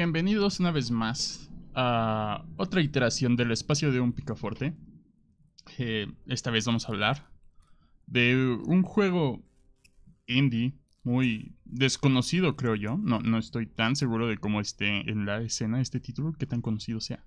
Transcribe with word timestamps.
bienvenidos 0.00 0.60
una 0.60 0.70
vez 0.70 0.90
más 0.90 1.50
a 1.74 2.46
otra 2.56 2.80
iteración 2.80 3.36
del 3.36 3.50
espacio 3.50 3.92
de 3.92 4.00
un 4.00 4.14
picaforte. 4.14 4.74
Eh, 5.76 6.06
esta 6.26 6.50
vez 6.50 6.64
vamos 6.64 6.86
a 6.86 6.92
hablar 6.92 7.30
de 8.06 8.58
un 8.64 8.82
juego 8.82 9.42
indie 10.26 10.72
muy 11.02 11.54
desconocido, 11.66 12.56
creo 12.56 12.76
yo. 12.76 12.96
No, 12.96 13.20
no 13.20 13.36
estoy 13.36 13.66
tan 13.66 13.94
seguro 13.94 14.26
de 14.26 14.38
cómo 14.38 14.62
esté 14.62 15.00
en 15.10 15.26
la 15.26 15.42
escena 15.42 15.82
este 15.82 16.00
título, 16.00 16.32
que 16.32 16.46
tan 16.46 16.62
conocido 16.62 16.98
sea. 16.98 17.22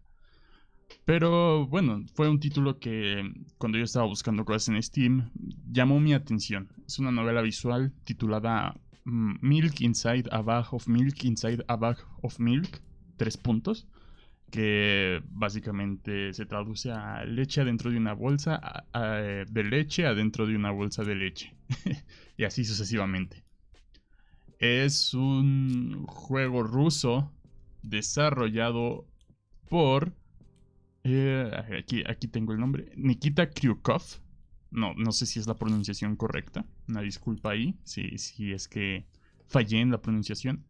Pero 1.06 1.68
bueno, 1.68 2.04
fue 2.16 2.28
un 2.28 2.40
título 2.40 2.80
que 2.80 3.22
cuando 3.60 3.78
yo 3.78 3.84
estaba 3.84 4.08
buscando 4.08 4.46
cosas 4.46 4.70
en 4.70 4.82
Steam 4.82 5.30
llamó 5.72 6.00
mi 6.00 6.16
atención. 6.16 6.70
Es 6.88 6.98
una 6.98 7.12
novela 7.12 7.44
visual 7.44 7.94
titulada 8.04 8.76
Milk 9.06 9.82
Inside 9.82 10.30
a 10.32 10.42
Bag 10.42 10.66
of 10.72 10.88
Milk 10.88 11.24
Inside 11.24 11.64
a 11.68 11.76
Bag 11.76 11.98
of 12.22 12.40
Milk. 12.40 12.82
Tres 13.18 13.38
puntos. 13.38 13.88
Que 14.52 15.22
básicamente 15.30 16.34
se 16.34 16.46
traduce 16.46 16.92
a 16.92 17.26
leche 17.26 17.62
adentro 17.62 17.90
de 17.90 17.98
una 17.98 18.14
bolsa 18.14 18.86
de 18.94 19.64
leche 19.64 20.06
adentro 20.06 20.46
de 20.46 20.56
una 20.56 20.72
bolsa 20.72 21.04
de 21.04 21.16
leche. 21.16 21.56
y 22.38 22.44
así 22.44 22.64
sucesivamente. 22.64 23.44
Es 24.60 25.14
un 25.14 26.06
juego 26.06 26.64
ruso 26.64 27.34
desarrollado 27.82 29.08
por 29.70 30.14
eh, 31.04 31.52
aquí, 31.78 32.04
aquí 32.08 32.28
tengo 32.28 32.54
el 32.54 32.60
nombre. 32.60 32.92
Nikita 32.96 33.50
Kryukov. 33.50 34.04
No, 34.72 34.94
no 34.96 35.12
sé 35.12 35.26
si 35.26 35.40
es 35.40 35.48
la 35.48 35.56
pronunciación 35.56 36.16
correcta. 36.16 36.66
Una 36.88 37.02
disculpa 37.02 37.52
ahí, 37.52 37.76
si, 37.84 38.18
si 38.18 38.52
es 38.52 38.68
que 38.68 39.06
fallé 39.48 39.80
en 39.80 39.92
la 39.92 40.02
pronunciación. 40.02 40.66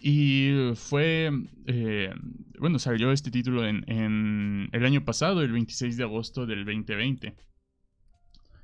Y 0.00 0.50
fue, 0.76 1.30
eh, 1.66 2.14
bueno, 2.58 2.78
salió 2.78 3.10
este 3.10 3.30
título 3.30 3.66
en, 3.66 4.68
el 4.72 4.84
año 4.84 5.04
pasado, 5.04 5.42
el 5.42 5.52
26 5.52 5.96
de 5.96 6.04
agosto 6.04 6.46
del 6.46 6.64
2020. 6.64 7.34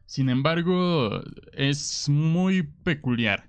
Sin 0.06 0.28
embargo, 0.28 1.22
es 1.52 2.08
muy 2.08 2.62
peculiar. 2.62 3.48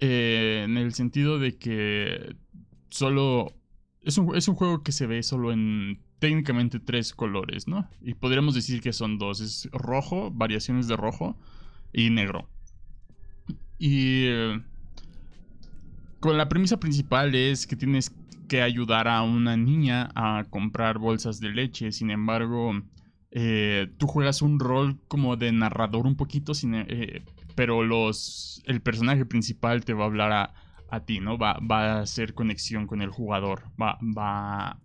Eh, 0.00 0.62
en 0.64 0.76
el 0.76 0.94
sentido 0.94 1.38
de 1.38 1.56
que 1.56 2.36
solo... 2.88 3.54
Es 4.02 4.16
un, 4.16 4.36
es 4.36 4.46
un 4.46 4.54
juego 4.54 4.82
que 4.82 4.92
se 4.92 5.06
ve 5.06 5.22
solo 5.22 5.52
en 5.52 6.00
técnicamente 6.20 6.78
tres 6.78 7.12
colores, 7.12 7.66
¿no? 7.66 7.90
Y 8.00 8.14
podríamos 8.14 8.54
decir 8.54 8.80
que 8.80 8.92
son 8.92 9.18
dos. 9.18 9.40
Es 9.40 9.68
rojo, 9.72 10.30
variaciones 10.30 10.86
de 10.86 10.96
rojo 10.96 11.36
y 11.92 12.10
negro. 12.10 12.48
Y 13.78 14.26
eh, 14.26 14.60
con 16.20 16.36
la 16.36 16.48
premisa 16.48 16.80
principal 16.80 17.34
es 17.34 17.66
que 17.66 17.76
tienes 17.76 18.12
que 18.48 18.62
ayudar 18.62 19.08
a 19.08 19.22
una 19.22 19.56
niña 19.56 20.10
a 20.14 20.44
comprar 20.50 20.98
bolsas 20.98 21.38
de 21.40 21.50
leche. 21.50 21.92
Sin 21.92 22.10
embargo, 22.10 22.72
eh, 23.30 23.88
tú 23.98 24.06
juegas 24.06 24.42
un 24.42 24.58
rol 24.58 24.98
como 25.06 25.36
de 25.36 25.52
narrador 25.52 26.06
un 26.06 26.16
poquito, 26.16 26.52
eh, 26.64 27.22
pero 27.54 27.84
los, 27.84 28.62
el 28.66 28.80
personaje 28.80 29.24
principal 29.24 29.84
te 29.84 29.94
va 29.94 30.04
a 30.04 30.06
hablar 30.06 30.32
a, 30.32 30.54
a 30.90 31.00
ti, 31.04 31.20
¿no? 31.20 31.38
Va, 31.38 31.58
va, 31.60 31.98
a 31.98 32.00
hacer 32.00 32.34
conexión 32.34 32.86
con 32.86 33.00
el 33.00 33.10
jugador. 33.10 33.64
Va, 33.80 33.98
va 34.02 34.80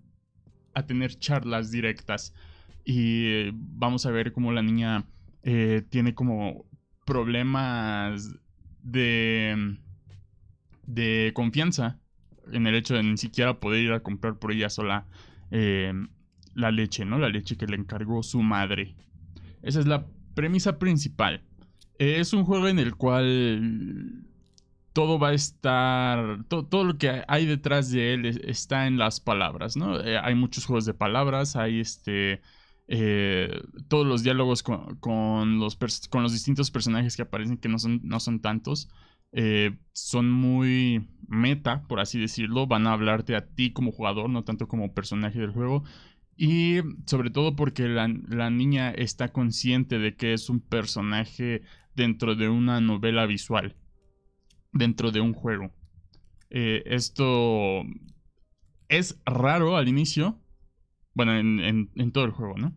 a 0.75 0.85
tener 0.85 1.17
charlas 1.17 1.71
directas 1.71 2.33
y 2.85 3.49
vamos 3.51 4.05
a 4.05 4.11
ver 4.11 4.33
cómo 4.33 4.51
la 4.51 4.61
niña 4.61 5.05
tiene 5.89 6.15
como 6.15 6.65
problemas 7.05 8.35
de, 8.81 9.77
de 10.85 11.31
confianza 11.33 11.99
en 12.51 12.67
el 12.67 12.75
hecho 12.75 12.95
de 12.95 13.03
ni 13.03 13.17
siquiera 13.17 13.59
poder 13.59 13.83
ir 13.83 13.93
a 13.93 14.01
comprar 14.01 14.37
por 14.37 14.51
ella 14.51 14.69
sola 14.69 15.05
eh, 15.51 15.93
la 16.55 16.71
leche, 16.71 17.05
¿no? 17.05 17.17
La 17.17 17.29
leche 17.29 17.57
que 17.57 17.67
le 17.67 17.75
encargó 17.75 18.23
su 18.23 18.41
madre. 18.41 18.95
Esa 19.61 19.79
es 19.79 19.87
la 19.87 20.05
premisa 20.35 20.77
principal. 20.79 21.41
es 21.97 22.33
un 22.33 22.43
juego 22.43 22.67
en 22.67 22.79
el 22.79 22.95
cual 22.95 24.25
todo 24.93 25.17
va 25.17 25.29
a 25.29 25.33
estar, 25.33 26.43
todo 26.47 26.83
lo 26.83 26.97
que 26.97 27.23
hay 27.27 27.45
detrás 27.45 27.89
de 27.91 28.13
él 28.13 28.25
está 28.45 28.85
en 28.87 28.97
las 28.97 29.19
palabras, 29.19 29.75
¿no? 29.75 29.99
Eh, 29.99 30.19
hay 30.19 30.35
muchos 30.35 30.65
juegos 30.65 30.85
de 30.85 30.93
palabras, 30.93 31.55
hay 31.55 31.79
este, 31.79 32.41
eh, 32.87 33.61
todos 33.87 34.05
los 34.05 34.23
diálogos 34.23 34.63
con, 34.63 35.59
los 35.59 35.77
con 36.09 36.23
los 36.23 36.33
distintos 36.33 36.71
personajes 36.71 37.15
que 37.15 37.23
aparecen, 37.23 37.57
que 37.57 37.69
no 37.69 37.79
son, 37.79 38.01
no 38.03 38.19
son 38.19 38.41
tantos, 38.41 38.89
eh, 39.31 39.77
son 39.93 40.31
muy 40.31 41.09
meta, 41.27 41.83
por 41.87 41.99
así 41.99 42.19
decirlo, 42.19 42.67
van 42.67 42.87
a 42.87 42.93
hablarte 42.93 43.35
a 43.35 43.47
ti 43.47 43.71
como 43.73 43.91
jugador, 43.91 44.29
no 44.29 44.43
tanto 44.43 44.67
como 44.67 44.93
personaje 44.93 45.39
del 45.39 45.51
juego. 45.51 45.83
Y 46.35 46.77
sobre 47.05 47.29
todo 47.29 47.55
porque 47.55 47.87
la, 47.87 48.11
la 48.27 48.49
niña 48.49 48.91
está 48.91 49.31
consciente 49.31 49.99
de 49.99 50.15
que 50.15 50.33
es 50.33 50.49
un 50.49 50.61
personaje 50.61 51.61
dentro 51.95 52.35
de 52.35 52.49
una 52.49 52.81
novela 52.81 53.25
visual 53.27 53.75
dentro 54.73 55.11
de 55.11 55.21
un 55.21 55.33
juego. 55.33 55.71
Eh, 56.49 56.83
esto 56.85 57.83
es 58.89 59.21
raro 59.25 59.77
al 59.77 59.87
inicio. 59.87 60.39
Bueno, 61.13 61.35
en, 61.37 62.11
todo 62.11 62.25
el 62.25 62.31
juego, 62.31 62.55
¿no? 62.57 62.75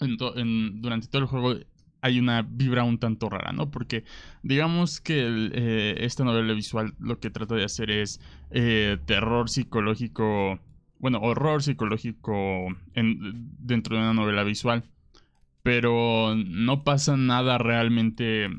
durante 0.00 1.06
todo 1.06 1.22
el 1.22 1.28
juego 1.28 1.54
hay 2.00 2.18
una 2.18 2.42
vibra 2.42 2.82
un 2.82 2.98
tanto 2.98 3.28
rara, 3.30 3.52
¿no? 3.52 3.70
Porque 3.70 4.04
digamos 4.42 5.00
que 5.00 5.50
eh, 5.52 5.94
esta 6.00 6.24
novela 6.24 6.52
visual 6.54 6.94
lo 6.98 7.20
que 7.20 7.30
trata 7.30 7.54
de 7.54 7.64
hacer 7.64 7.90
es 7.90 8.20
eh, 8.50 8.98
terror 9.06 9.48
psicológico, 9.48 10.58
bueno, 10.98 11.20
horror 11.20 11.62
psicológico 11.62 12.66
dentro 12.94 13.96
de 13.96 14.02
una 14.02 14.14
novela 14.14 14.42
visual. 14.42 14.84
Pero 15.62 16.34
no 16.34 16.82
pasa 16.82 17.16
nada 17.16 17.58
realmente 17.58 18.50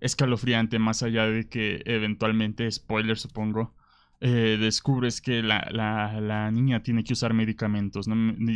escalofriante, 0.00 0.78
más 0.78 1.02
allá 1.02 1.26
de 1.26 1.48
que 1.48 1.82
eventualmente, 1.84 2.70
spoiler 2.70 3.18
supongo, 3.18 3.74
eh, 4.20 4.56
descubres 4.60 5.20
que 5.20 5.42
la, 5.42 6.50
niña 6.50 6.82
tiene 6.82 7.04
que 7.04 7.12
usar 7.12 7.34
medicamentos, 7.34 8.06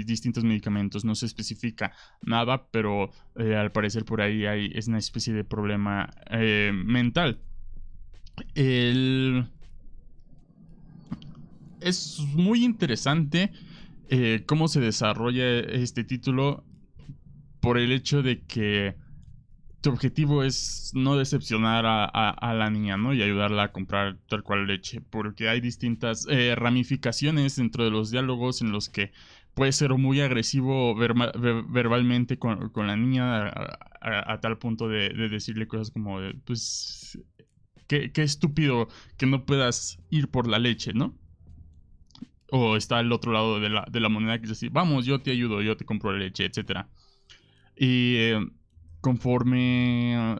distintos 0.05 0.43
medicamentos, 0.43 1.05
no 1.05 1.15
se 1.15 1.27
especifica 1.27 1.93
nada, 2.21 2.67
pero 2.73 3.12
eh, 3.37 3.55
al 3.55 3.71
parecer 3.71 4.05
por 4.05 4.23
ahí 4.23 4.45
hay, 4.45 4.73
es 4.75 4.89
una 4.89 4.99
especie 4.99 5.33
de 5.33 5.45
problema 5.45 6.11
eh, 6.31 6.73
mental. 6.75 7.39
Es 11.81 12.19
muy 12.34 12.65
interesante 12.65 13.53
cómo 14.47 14.69
se 14.69 14.81
desarrolla 14.81 15.61
este 15.61 16.05
título 16.05 16.65
por 17.61 17.79
el 17.79 17.93
hecho 17.93 18.23
de 18.23 18.43
que 18.43 18.97
tu 19.82 19.91
objetivo 19.91 20.44
es 20.44 20.93
no 20.94 21.16
decepcionar 21.16 21.84
a, 21.87 22.54
la 22.54 22.70
niña, 22.70 22.97
¿no? 22.97 23.12
Y 23.12 23.22
ayudarla 23.22 23.65
a 23.65 23.72
comprar 23.72 24.16
tal 24.28 24.44
cual 24.44 24.66
leche, 24.66 25.00
porque 25.00 25.48
hay 25.48 25.60
distintas 25.60 26.26
eh, 26.31 26.54
ramificaciones 26.54 27.56
dentro 27.56 27.84
de 27.84 27.91
los 27.91 28.10
diálogos 28.10 28.62
en 28.62 28.70
los 28.70 28.88
que 28.88 29.12
puede 29.54 29.72
ser 29.72 29.93
muy 29.94 30.20
agresivo 30.20 30.94
verbalmente 30.94 32.38
con, 32.38 32.70
la 32.75 32.97
niña 32.97 33.48
a, 34.00 34.41
tal 34.41 34.56
punto 34.59 34.88
de, 34.88 35.10
decirle 35.28 35.66
cosas 35.66 35.91
como, 35.91 36.20
pues, 36.44 37.19
qué, 37.88 38.10
estúpido 38.14 38.88
que 39.19 39.26
no 39.26 39.44
puedas 39.44 39.99
ir 40.10 40.28
por 40.28 40.47
la 40.47 40.60
leche, 40.60 40.93
¿no? 40.94 41.19
O 42.53 42.76
está 42.76 42.99
al 42.99 43.10
otro 43.10 43.32
lado 43.32 43.59
de 43.59 43.69
la, 43.69 43.84
de 43.90 43.99
la 43.99 44.08
moneda 44.08 44.38
que 44.38 44.44
es 44.44 44.50
decir, 44.50 44.70
vamos, 44.70 45.06
yo 45.06 45.20
te 45.20 45.32
ayudo, 45.32 45.61
yo 45.61 45.76
te 45.76 45.84
compro 45.84 46.12
la 46.12 46.20
leche, 46.20 46.44
etc. 46.44 46.87
Y... 47.76 48.14
Eh, 48.17 48.46
conforme 49.02 50.38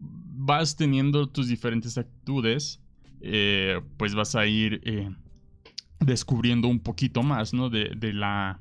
vas 0.00 0.74
teniendo 0.74 1.28
tus 1.28 1.46
diferentes 1.46 1.96
actitudes, 1.98 2.80
eh, 3.20 3.80
pues 3.98 4.14
vas 4.14 4.34
a 4.34 4.46
ir 4.46 4.80
eh, 4.84 5.10
descubriendo 6.00 6.66
un 6.66 6.80
poquito 6.80 7.22
más, 7.22 7.52
¿no? 7.52 7.68
De, 7.68 7.94
la, 8.12 8.60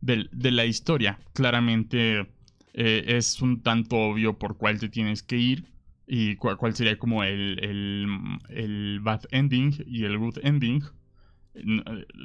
de, 0.00 0.50
la 0.50 0.66
historia. 0.66 1.18
Claramente 1.32 2.26
eh, 2.74 3.04
es 3.06 3.40
un 3.40 3.62
tanto 3.62 3.96
obvio 3.96 4.38
por 4.38 4.58
cuál 4.58 4.80
te 4.80 4.88
tienes 4.88 5.22
que 5.22 5.38
ir 5.38 5.64
y 6.06 6.34
cuál 6.34 6.74
sería 6.74 6.98
como 6.98 7.22
el, 7.22 7.58
el, 7.62 8.06
el 8.50 9.00
bad 9.00 9.22
ending 9.30 9.72
y 9.86 10.04
el 10.04 10.18
good 10.18 10.38
ending. 10.42 10.82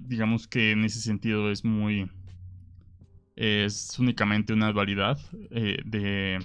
Digamos 0.04 0.48
que 0.48 0.72
en 0.72 0.84
ese 0.84 1.00
sentido 1.00 1.52
es 1.52 1.64
muy 1.64 2.10
es 3.40 3.98
únicamente 3.98 4.52
una 4.52 4.74
dualidad 4.74 5.18
eh, 5.50 5.78
de 5.86 6.40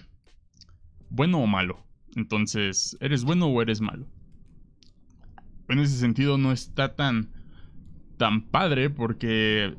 bueno 1.11 1.39
o 1.39 1.47
malo. 1.49 1.85
Entonces, 2.15 2.97
¿eres 3.01 3.25
bueno 3.25 3.47
o 3.47 3.61
eres 3.61 3.81
malo? 3.81 4.07
En 5.69 5.81
ese 5.81 5.97
sentido 5.97 6.39
no 6.39 6.53
está 6.53 6.95
tan 6.95 7.33
tan 8.17 8.43
padre 8.43 8.91
porque 8.91 9.75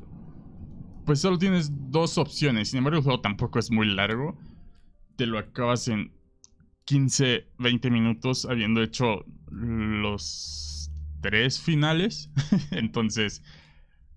pues 1.06 1.20
solo 1.20 1.38
tienes 1.38 1.72
dos 1.90 2.18
opciones. 2.18 2.68
Sin 2.68 2.78
embargo, 2.78 2.98
el 2.98 3.04
juego 3.04 3.22
tampoco 3.22 3.58
es 3.58 3.70
muy 3.70 3.86
largo. 3.86 4.36
Te 5.16 5.24
lo 5.24 5.38
acabas 5.38 5.88
en 5.88 6.12
15, 6.84 7.46
20 7.58 7.90
minutos 7.90 8.44
habiendo 8.44 8.82
hecho 8.82 9.24
los 9.50 10.90
tres 11.22 11.62
finales. 11.62 12.30
Entonces, 12.72 13.42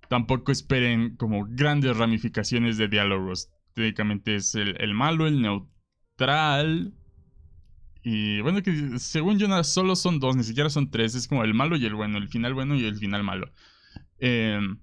tampoco 0.10 0.52
esperen 0.52 1.16
como 1.16 1.46
grandes 1.48 1.96
ramificaciones 1.96 2.78
de 2.78 2.90
diálogos. 2.90 3.50
Técnicamente 3.74 4.36
es 4.36 4.56
el, 4.56 4.94
malo, 4.94 5.28
el 5.28 5.42
neutral. 5.42 6.94
Y 8.04 8.42
bueno, 8.42 8.62
que 8.64 9.00
según 9.00 9.38
yo 9.38 9.64
solo 9.64 9.96
son 9.96 10.20
dos, 10.20 10.36
ni 10.36 10.44
siquiera 10.44 10.70
son 10.70 10.90
tres. 10.90 11.16
Es 11.16 11.28
como 11.28 11.44
el 11.44 11.54
malo 11.54 11.78
y 11.78 11.86
el 11.86 11.94
bueno, 11.94 12.18
el 12.18 12.28
final 12.28 12.56
bueno 12.56 12.76
y 12.76 12.86
el 12.86 12.98
final 12.98 13.24
malo. 13.24 13.52
Em, 14.18 14.80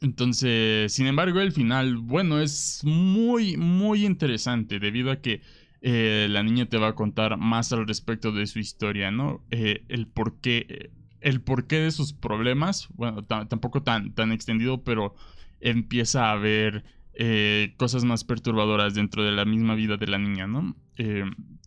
entonces, 0.00 0.92
sin 0.92 1.06
embargo, 1.06 1.40
el 1.40 1.52
final 1.52 1.96
bueno 1.98 2.40
es 2.40 2.80
muy, 2.84 3.56
muy 3.56 4.06
interesante 4.06 4.78
debido 4.78 5.10
a 5.10 5.20
que 5.20 5.42
eh, 5.80 6.28
la 6.30 6.44
niña 6.44 6.66
te 6.66 6.78
va 6.78 6.88
a 6.88 6.94
contar 6.94 7.36
más 7.38 7.72
al 7.72 7.88
respecto 7.88 8.30
de 8.30 8.46
su 8.46 8.60
historia, 8.60 9.10
¿no? 9.10 9.44
Eh, 9.50 9.84
el 9.88 10.06
porqué 10.06 10.92
el 11.22 11.40
porqué 11.40 11.76
de 11.76 11.90
sus 11.90 12.12
problemas, 12.12 12.88
bueno, 12.94 13.24
tampoco 13.24 13.82
tan, 13.82 14.14
tan 14.14 14.32
extendido, 14.32 14.82
pero 14.82 15.14
empieza 15.60 16.26
a 16.26 16.32
haber 16.32 16.84
eh, 17.14 17.74
cosas 17.76 18.04
más 18.04 18.24
perturbadoras 18.24 18.94
dentro 18.94 19.22
de 19.22 19.32
la 19.32 19.44
misma 19.44 19.74
vida 19.74 19.96
de 19.96 20.06
la 20.06 20.18
niña, 20.18 20.46
¿no? 20.46 20.76
Eh, 20.96 21.24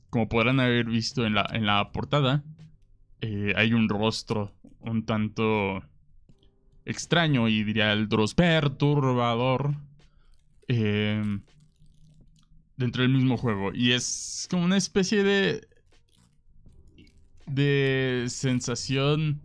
como 0.10 0.30
podrán 0.30 0.60
haber 0.60 0.86
visto 0.86 1.26
en 1.26 1.36
la, 1.36 1.48
en 1.52 1.66
la 1.66 1.92
portada, 1.92 2.44
eh, 3.22 3.54
hay 3.56 3.74
un 3.74 3.90
rostro 3.90 4.54
un 4.80 5.06
tanto 5.06 5.84
extraño 6.86 7.48
y 7.48 7.64
diría 7.64 7.92
el 7.92 8.08
Dross 8.08 8.36
perturbador 8.36 9.74
dentro 10.68 11.42
del 13.02 13.12
mismo 13.12 13.38
juego. 13.38 13.72
Y 13.74 13.94
es 13.94 14.48
como 14.50 14.64
una 14.64 14.78
especie 14.78 15.24
de 15.24 15.68
de 17.48 18.26
sensación, 18.28 19.42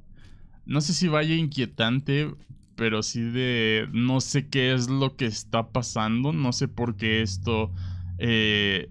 no 0.64 0.80
sé 0.80 0.94
si 0.94 1.08
vaya 1.08 1.34
inquietante, 1.34 2.34
pero 2.76 3.02
sí 3.02 3.22
de 3.22 3.88
no 3.92 4.20
sé 4.20 4.48
qué 4.48 4.72
es 4.72 4.88
lo 4.88 5.16
que 5.16 5.26
está 5.26 5.70
pasando, 5.70 6.32
no 6.32 6.52
sé 6.52 6.68
por 6.68 6.96
qué 6.96 7.22
esto 7.22 7.72
eh, 8.18 8.90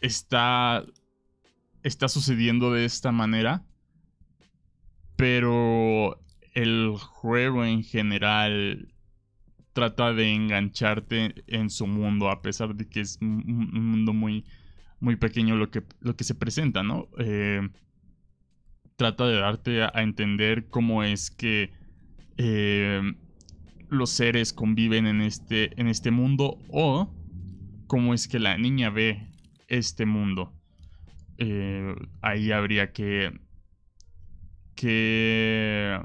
está, 0.00 0.84
está 1.82 2.08
sucediendo 2.08 2.72
de 2.72 2.84
esta 2.84 3.12
manera, 3.12 3.64
pero 5.16 6.20
el 6.54 6.94
juego 6.98 7.64
en 7.64 7.82
general 7.82 8.88
trata 9.74 10.14
de 10.14 10.32
engancharte 10.32 11.34
en 11.48 11.68
su 11.68 11.86
mundo, 11.86 12.30
a 12.30 12.40
pesar 12.40 12.74
de 12.74 12.88
que 12.88 13.00
es 13.00 13.18
un, 13.20 13.44
mundo 13.72 14.14
muy, 14.14 14.46
muy 15.00 15.16
pequeño 15.16 15.54
lo 15.54 15.70
que, 15.70 15.82
lo 16.00 16.16
que 16.16 16.24
se 16.24 16.34
presenta, 16.34 16.82
¿no? 16.82 17.08
Eh, 17.18 17.60
trata 18.96 19.26
de 19.26 19.36
darte 19.36 19.82
a, 19.82 19.90
entender 19.96 20.68
cómo 20.68 21.02
es 21.02 21.30
que 21.30 21.70
eh, 22.38 23.00
los 23.88 24.10
seres 24.10 24.52
conviven 24.52 25.06
en 25.06 25.20
este, 25.20 25.78
en 25.80 25.88
este 25.88 26.10
mundo 26.10 26.58
o 26.68 27.14
cómo 27.86 28.14
es 28.14 28.26
que 28.28 28.38
la 28.38 28.58
niña 28.58 28.90
ve 28.90 29.28
este 29.68 30.06
mundo. 30.06 30.52
Eh, 31.38 31.94
ahí 32.22 32.50
habría 32.50 32.92
que 32.92 33.32
que 34.76 35.98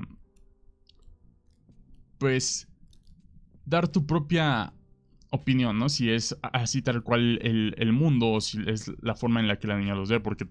pues 2.18 2.68
dar 3.66 3.88
tu 3.88 4.08
propia 4.08 4.74
opinión, 5.32 5.80
¿no? 5.80 5.90
Si 5.90 6.12
es 6.12 6.38
así 6.42 6.82
tal 6.82 7.04
cual 7.04 7.40
el, 7.42 7.94
mundo 7.94 8.34
o 8.34 8.42
si 8.42 8.60
es 8.68 8.92
la 9.02 9.16
forma 9.16 9.40
en 9.40 9.48
la 9.48 9.58
que 9.58 9.68
la 9.68 9.78
niña 9.78 9.96
los 9.96 10.10
ve, 10.10 10.20
porque, 10.20 10.46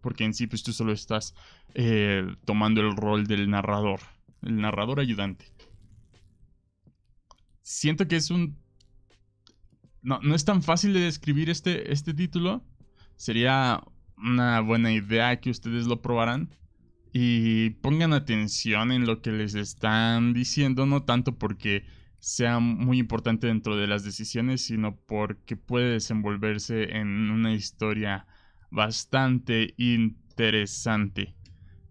porque 0.00 0.24
en 0.24 0.34
sí 0.34 0.46
pues 0.46 0.62
tú 0.62 0.72
solo 0.72 0.92
estás 0.92 1.34
eh, 1.74 2.24
tomando 2.44 2.82
el 2.82 2.94
rol 2.96 3.26
del 3.26 3.50
narrador, 3.50 4.00
el 4.42 4.60
narrador 4.60 5.00
ayudante. 5.00 5.46
Siento 7.62 8.06
que 8.06 8.16
es 8.16 8.30
un... 8.30 8.58
No, 10.02 10.20
no 10.22 10.34
es 10.34 10.44
tan 10.44 10.62
fácil 10.62 10.92
de 10.92 11.00
describir 11.00 11.50
este, 11.50 11.92
este 11.92 12.14
título. 12.14 12.64
Sería 13.16 13.82
una 14.16 14.60
buena 14.60 14.92
idea 14.92 15.40
que 15.40 15.50
ustedes 15.50 15.86
lo 15.86 16.02
probaran. 16.02 16.54
Y 17.12 17.70
pongan 17.70 18.12
atención 18.12 18.92
en 18.92 19.06
lo 19.06 19.20
que 19.20 19.32
les 19.32 19.54
están 19.54 20.32
diciendo, 20.32 20.86
no 20.86 21.02
tanto 21.02 21.38
porque 21.38 21.84
sea 22.20 22.60
muy 22.60 22.98
importante 22.98 23.46
dentro 23.46 23.76
de 23.76 23.86
las 23.86 24.04
decisiones, 24.04 24.62
sino 24.62 24.96
porque 24.96 25.56
puede 25.56 25.92
desenvolverse 25.92 26.96
en 26.96 27.08
una 27.30 27.52
historia 27.54 28.26
bastante 28.70 29.74
interesante. 29.78 31.34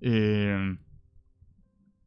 Eh, 0.02 0.78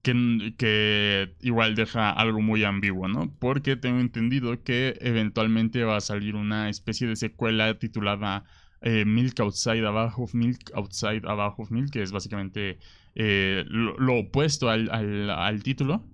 que, 0.02 0.54
que, 0.56 1.34
igual 1.40 1.74
deja 1.74 2.10
algo 2.10 2.40
muy 2.40 2.64
ambiguo, 2.64 3.08
¿no? 3.08 3.32
Porque 3.38 3.76
tengo 3.76 4.00
entendido 4.00 4.62
que 4.62 4.96
eventualmente 5.00 5.84
va 5.84 5.96
a 5.96 6.00
salir 6.00 6.34
una 6.34 6.68
especie 6.68 7.06
de 7.06 7.16
secuela 7.16 7.78
titulada 7.78 8.44
eh, 8.80 9.04
Milk 9.04 9.38
Outside 9.40 9.86
Abajo 9.86 10.26
Milk, 10.32 10.72
Outside 10.74 11.22
Abajo 11.24 11.66
Milk, 11.70 11.90
que 11.90 12.02
es 12.02 12.10
básicamente 12.10 12.78
eh, 13.14 13.64
lo, 13.68 14.18
opuesto 14.18 14.70
al, 14.70 14.90
al, 14.90 15.30
al 15.30 15.62
título 15.62 16.04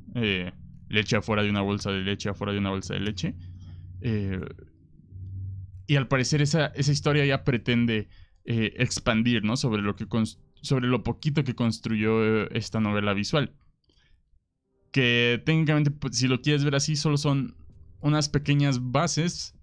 leche 0.88 1.16
afuera 1.16 1.42
de 1.42 1.50
una 1.50 1.60
bolsa 1.60 1.90
de 1.90 2.00
leche, 2.00 2.28
afuera 2.28 2.52
de 2.52 2.58
una 2.58 2.70
bolsa 2.70 2.94
de 2.94 3.00
leche. 3.00 3.34
Eh, 4.00 4.40
y 5.86 5.96
al 5.96 6.08
parecer 6.08 6.42
esa, 6.42 6.66
esa, 6.66 6.92
historia 6.92 7.24
ya 7.24 7.44
pretende 7.44 8.08
eh, 8.44 8.74
expandir, 8.76 9.44
¿no? 9.44 9.56
Sobre 9.56 9.82
lo, 9.82 9.96
que 9.96 10.06
sobre 10.60 10.86
lo 10.86 11.02
poquito 11.02 11.44
que 11.44 11.54
construyó 11.54 12.44
eh, 12.44 12.48
esta 12.52 12.80
novela 12.80 13.14
visual. 13.14 13.54
Que 14.92 15.42
técnicamente, 15.44 15.90
pues, 15.90 16.16
si 16.16 16.28
lo 16.28 16.40
quieres 16.40 16.64
ver 16.64 16.74
así, 16.74 16.96
solo 16.96 17.16
son 17.16 17.56
unas 18.00 18.28
pequeñas 18.28 18.92
bases 18.92 19.54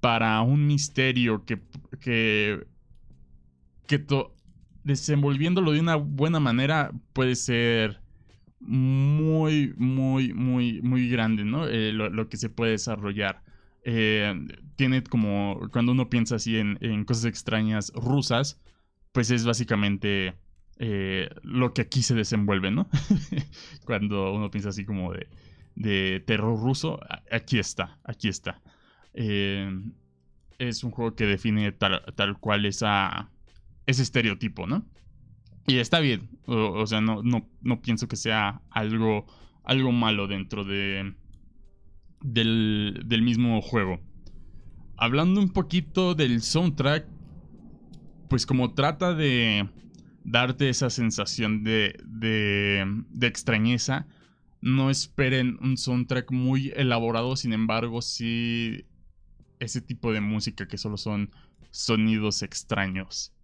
para 0.00 0.40
un 0.42 0.66
misterio 0.66 1.44
que, 1.44 1.60
que, 2.00 2.66
que 3.86 4.06
desenvolviéndolo 4.84 5.72
de 5.72 5.80
una 5.80 5.96
buena 5.96 6.40
manera 6.40 6.92
puede 7.12 7.34
ser 7.34 8.00
muy, 8.66 9.74
muy, 9.76 10.32
muy, 10.32 10.82
muy 10.82 11.08
grande, 11.08 11.44
¿no? 11.44 11.66
Eh, 11.66 11.92
lo, 11.92 12.28
que 12.28 12.36
se 12.36 12.50
puede 12.50 12.72
desarrollar. 12.72 13.42
Eh, 13.84 14.34
tiene 14.76 15.02
como, 15.04 15.68
cuando 15.72 15.92
uno 15.92 16.10
piensa 16.10 16.36
así 16.36 16.56
en, 16.58 17.04
cosas 17.04 17.26
extrañas 17.26 17.92
rusas, 17.94 18.60
pues 19.12 19.30
es 19.30 19.44
básicamente 19.44 20.34
eh, 20.78 21.30
lo 21.42 21.72
que 21.72 21.82
aquí 21.82 22.02
se 22.02 22.14
desenvuelve, 22.14 22.70
¿no? 22.70 22.88
cuando 23.84 24.32
uno 24.32 24.50
piensa 24.50 24.70
así 24.70 24.84
como 24.84 25.12
de, 25.12 25.28
de 25.76 26.22
terror 26.26 26.58
ruso, 26.58 27.00
aquí 27.30 27.58
está, 27.58 27.98
aquí 28.04 28.28
está. 28.28 28.60
es 29.14 30.84
un 30.84 30.90
juego 30.90 31.14
que 31.14 31.26
define 31.26 31.72
tal, 31.72 32.02
tal 32.16 32.38
cual 32.38 32.66
esa, 32.66 33.30
ese 33.86 34.02
estereotipo, 34.02 34.66
¿no? 34.66 34.84
Y 35.66 35.78
está 35.78 36.00
bien. 36.00 36.28
O, 36.46 36.86
sea, 36.86 37.00
no, 37.00 37.22
no, 37.22 37.48
no, 37.60 37.82
pienso 37.82 38.06
que 38.06 38.16
sea 38.16 38.62
algo, 38.70 39.26
algo 39.64 39.90
malo 39.90 40.28
dentro 40.28 40.64
de, 40.64 41.14
del, 42.22 43.02
del 43.04 43.22
mismo 43.22 43.60
juego. 43.62 44.00
Hablando 44.96 45.40
un 45.40 45.50
poquito 45.50 46.14
del 46.14 46.40
soundtrack, 46.40 47.06
pues 48.28 48.46
como 48.46 48.74
trata 48.74 49.12
de 49.14 49.68
darte 50.24 50.68
esa 50.68 50.88
sensación 50.88 51.64
de, 51.64 51.98
de, 52.04 52.84
de 53.10 53.26
extrañeza, 53.26 54.06
no 54.60 54.88
esperen 54.88 55.58
un 55.60 55.76
soundtrack 55.76 56.30
muy 56.30 56.72
elaborado, 56.76 57.36
sin 57.36 57.52
embargo, 57.52 58.02
sí 58.02 58.86
ese 59.58 59.80
tipo 59.80 60.12
de 60.12 60.20
música 60.20 60.68
que 60.68 60.78
solo 60.78 60.96
son 60.96 61.30
sonidos 61.70 62.42
extraños 62.42 63.35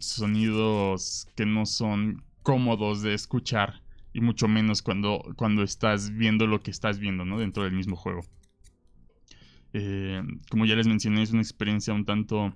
sonidos 0.00 1.28
que 1.34 1.46
no 1.46 1.66
son 1.66 2.22
cómodos 2.42 3.02
de 3.02 3.14
escuchar 3.14 3.82
y 4.12 4.20
mucho 4.20 4.48
menos 4.48 4.82
cuando, 4.82 5.22
cuando 5.36 5.62
estás 5.62 6.16
viendo 6.16 6.46
lo 6.46 6.62
que 6.62 6.70
estás 6.70 6.98
viendo 6.98 7.24
¿no? 7.24 7.38
dentro 7.38 7.64
del 7.64 7.72
mismo 7.72 7.96
juego. 7.96 8.22
Eh, 9.72 10.22
como 10.48 10.64
ya 10.64 10.74
les 10.74 10.86
mencioné, 10.86 11.22
es 11.22 11.32
una 11.32 11.42
experiencia 11.42 11.92
un 11.92 12.06
tanto 12.06 12.54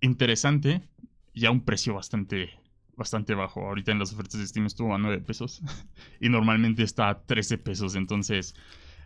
interesante 0.00 0.82
y 1.32 1.46
a 1.46 1.50
un 1.50 1.64
precio 1.64 1.94
bastante, 1.94 2.50
bastante 2.96 3.34
bajo. 3.34 3.66
Ahorita 3.66 3.92
en 3.92 3.98
las 3.98 4.12
ofertas 4.12 4.40
de 4.40 4.46
Steam 4.46 4.66
estuvo 4.66 4.94
a 4.94 4.98
9 4.98 5.22
pesos 5.22 5.62
y 6.20 6.28
normalmente 6.28 6.82
está 6.82 7.08
a 7.08 7.22
13 7.22 7.56
pesos. 7.58 7.94
Entonces 7.94 8.54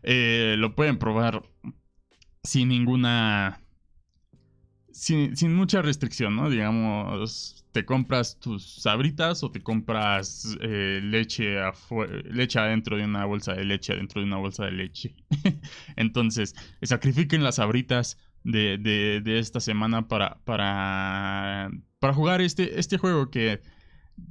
eh, 0.02 0.56
lo 0.58 0.74
pueden 0.74 0.98
probar 0.98 1.42
sin 2.42 2.68
ninguna 2.68 3.60
sin, 4.92 5.54
mucha 5.54 5.82
restricción, 5.82 6.36
¿no? 6.36 6.50
Digamos, 6.50 7.64
te 7.72 7.84
compras 7.84 8.38
tus 8.40 8.82
sabritas 8.82 9.42
o 9.42 9.50
te 9.50 9.62
compras 9.62 10.56
eh, 10.60 11.00
leche, 11.02 11.56
leche 12.24 12.58
adentro 12.58 12.96
de 12.96 13.04
una 13.04 13.24
bolsa 13.24 13.54
de 13.54 13.64
leche, 13.64 13.92
adentro 13.92 14.20
de 14.20 14.26
una 14.26 14.38
bolsa 14.38 14.64
de 14.64 14.72
leche. 14.72 15.14
Entonces, 15.96 16.54
sacrifiquen 16.82 17.44
las 17.44 17.56
sabritas 17.56 18.18
de, 18.44 18.78
de, 18.78 19.38
esta 19.38 19.60
semana 19.60 20.08
para, 20.08 20.38
para, 20.44 21.70
para 21.98 22.14
jugar 22.14 22.40
este, 22.40 22.78
este 22.80 22.98
juego 22.98 23.30
que 23.30 23.60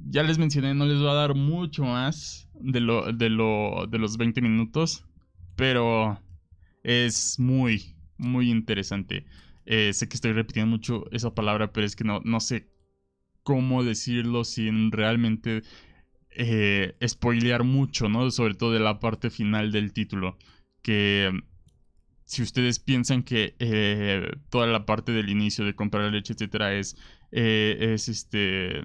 ya 0.08 0.22
les 0.22 0.38
mencioné, 0.38 0.74
no 0.74 0.86
les 0.86 0.98
voy 0.98 1.08
a 1.08 1.14
dar 1.14 1.34
mucho 1.34 1.84
más 1.84 2.48
de, 2.54 2.80
lo, 2.80 3.12
de, 3.12 3.30
lo, 3.30 3.86
de 3.88 3.98
los 3.98 4.16
20 4.16 4.40
minutos, 4.40 5.04
pero 5.56 6.20
es 6.82 7.38
muy, 7.38 7.96
muy 8.16 8.50
interesante. 8.50 9.24
Eh, 9.66 9.92
sé 9.92 10.08
que 10.08 10.16
estoy 10.16 10.32
repitiendo 10.32 10.70
mucho 10.70 11.04
esa 11.12 11.34
palabra, 11.34 11.72
pero 11.72 11.86
es 11.86 11.96
que 11.96 12.04
no, 12.04 12.20
no 12.24 12.40
sé 12.40 12.68
cómo 13.42 13.84
decirlo 13.84 14.44
sin 14.44 14.92
realmente 14.92 15.62
eh, 16.30 16.94
spoilear 17.06 17.64
mucho, 17.64 18.08
¿no? 18.08 18.30
Sobre 18.30 18.54
todo 18.54 18.72
de 18.72 18.80
la 18.80 19.00
parte 19.00 19.30
final 19.30 19.72
del 19.72 19.92
título. 19.92 20.38
Que 20.82 21.30
si 22.24 22.42
ustedes 22.42 22.78
piensan 22.78 23.22
que 23.22 23.56
eh, 23.58 24.30
toda 24.50 24.66
la 24.66 24.86
parte 24.86 25.12
del 25.12 25.28
inicio 25.28 25.64
de 25.64 25.74
comprar 25.74 26.12
leche, 26.12 26.34
etcétera, 26.34 26.74
es, 26.74 26.96
eh, 27.32 27.76
es 27.94 28.08
este 28.08 28.82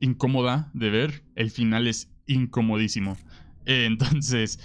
incómoda 0.00 0.70
de 0.74 0.90
ver, 0.90 1.24
el 1.34 1.50
final 1.50 1.86
es 1.86 2.10
incomodísimo. 2.26 3.16
entonces, 3.66 4.60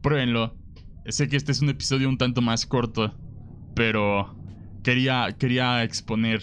pruébenlo. 0.00 0.56
Sé 1.06 1.28
que 1.28 1.36
este 1.36 1.52
es 1.52 1.60
un 1.60 1.68
episodio 1.68 2.08
un 2.08 2.16
tanto 2.16 2.40
más 2.40 2.64
corto, 2.64 3.14
pero 3.74 4.34
quería, 4.82 5.34
quería 5.38 5.82
exponer 5.82 6.42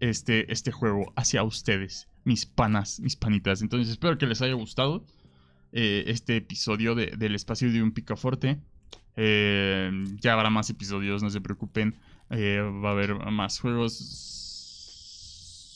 este, 0.00 0.52
este 0.52 0.72
juego 0.72 1.12
hacia 1.16 1.42
ustedes, 1.42 2.08
mis 2.24 2.46
panas, 2.46 3.00
mis 3.00 3.16
panitas. 3.16 3.62
Entonces 3.62 3.88
espero 3.90 4.18
que 4.18 4.26
les 4.26 4.42
haya 4.42 4.52
gustado 4.54 5.06
eh, 5.72 6.04
este 6.08 6.36
episodio 6.36 6.94
del 6.94 7.34
espacio 7.34 7.72
de 7.72 7.82
un 7.82 7.92
picaforte. 7.92 8.60
Eh, 9.16 9.90
ya 10.20 10.34
habrá 10.34 10.50
más 10.50 10.68
episodios, 10.70 11.22
no 11.22 11.30
se 11.30 11.40
preocupen. 11.40 11.96
Eh, 12.30 12.60
va 12.60 12.90
a 12.90 12.92
haber 12.92 13.14
más 13.30 13.58
juegos. 13.60 14.02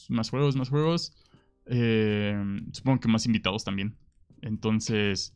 Más 0.09 0.29
juegos, 0.31 0.57
más 0.57 0.69
juegos. 0.69 1.13
supongo 2.73 3.01
que 3.01 3.09
más 3.09 3.27
invitados 3.27 3.65
también. 3.65 3.97
Entonces... 4.43 5.35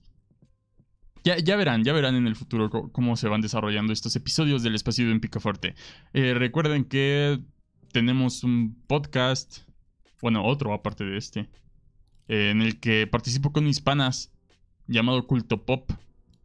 Ya, 1.25 1.57
verán, 1.57 1.85
ya 1.85 1.95
verán 1.95 2.17
en 2.17 2.27
el 2.27 2.37
futuro 2.37 2.69
cómo 2.93 3.17
se 3.17 3.29
van 3.29 3.41
desarrollando 3.41 3.95
estos 3.95 4.15
episodios 4.15 4.63
del 4.63 4.75
espacio 4.75 5.07
de 5.07 5.13
un 5.13 5.21
picaforte. 5.21 5.75
recuerden 6.13 6.85
que 6.85 7.41
tenemos 7.93 8.45
un 8.45 8.77
podcast, 8.87 9.61
bueno, 10.21 10.45
otro 10.45 10.75
aparte 10.75 11.05
de 11.05 11.17
este, 11.17 11.49
eh, 12.29 12.51
en 12.51 12.61
el 12.61 12.81
que 12.81 13.07
participo 13.07 13.53
con 13.53 13.65
mis 13.65 13.81
panas, 13.81 14.33
llamado 14.87 15.27
Culto 15.27 15.65
Pop, 15.65 15.93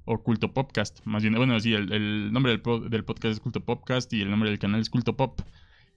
o 0.05 0.23
Culto 0.23 0.53
Popcast, 0.53 1.05
más 1.05 1.23
bien, 1.23 1.35
bueno, 1.35 1.59
sí, 1.59 1.73
el, 1.73 2.31
nombre 2.31 2.51
del, 2.51 2.61
podcast 3.03 3.33
es 3.33 3.39
Culto 3.39 3.65
Popcast 3.65 4.13
y 4.13 4.21
el 4.21 4.29
nombre 4.29 4.49
del 4.49 4.59
canal 4.59 4.79
es 4.79 4.89
Culto 4.89 5.17
Pop. 5.17 5.41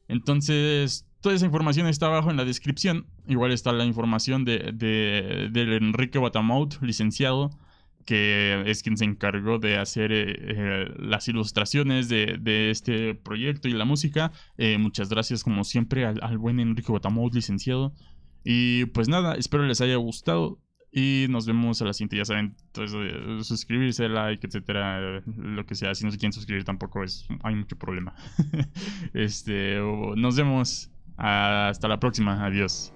Entonces, 0.08 1.06
toda 1.20 1.34
esa 1.34 1.46
información 1.46 1.86
está 1.86 2.06
abajo 2.06 2.30
en 2.30 2.36
la 2.36 2.44
descripción. 2.44 3.06
Igual 3.26 3.52
está 3.52 3.72
la 3.72 3.84
información 3.84 4.44
de, 4.44 4.72
de, 4.74 5.48
del 5.50 5.72
Enrique 5.72 6.18
Batamout, 6.18 6.82
licenciado, 6.82 7.50
que 8.04 8.62
es 8.66 8.82
quien 8.82 8.96
se 8.96 9.04
encargó 9.04 9.58
de 9.58 9.78
hacer 9.78 10.12
eh, 10.12 10.34
eh, 10.38 10.94
las 10.98 11.28
ilustraciones 11.28 12.08
de, 12.08 12.70
este 12.70 13.14
proyecto 13.14 13.68
y 13.68 13.72
la 13.72 13.84
música. 13.84 14.32
Eh, 14.58 14.78
muchas 14.78 15.08
gracias 15.08 15.44
como 15.44 15.64
siempre 15.64 16.04
al, 16.06 16.38
buen 16.38 16.60
Enrique 16.60 16.90
Botamou, 16.92 17.30
licenciado. 17.32 17.92
Y 18.44 18.86
pues 18.86 19.08
nada, 19.08 19.34
espero 19.34 19.64
les 19.64 19.80
haya 19.80 19.96
gustado. 19.96 20.58
Y 20.94 21.26
nos 21.30 21.46
vemos 21.46 21.80
a 21.80 21.86
la 21.86 21.94
siguiente, 21.94 22.18
ya 22.18 22.26
saben, 22.26 22.54
entonces, 22.66 23.46
suscribirse, 23.46 24.10
like, 24.10 24.46
etcétera, 24.46 25.22
lo 25.24 25.64
que 25.64 25.74
sea. 25.74 25.94
Si 25.94 26.04
no 26.04 26.10
se 26.10 26.18
quieren 26.18 26.34
suscribir 26.34 26.64
tampoco 26.64 27.02
es, 27.02 27.26
hay 27.42 27.54
mucho 27.54 27.76
problema. 27.78 28.14
este, 29.14 29.78
nos 30.16 30.36
vemos. 30.36 30.90
Hasta 31.16 31.88
la 31.88 32.00
próxima. 32.00 32.44
Adiós. 32.44 32.92